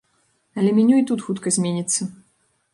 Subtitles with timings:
[0.61, 2.11] Але меню і тут хутка зменіцца.